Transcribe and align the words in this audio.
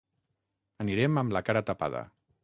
Anirem 0.85 1.21
amb 1.23 1.35
la 1.37 1.43
cara 1.51 1.63
tapada. 1.69 2.03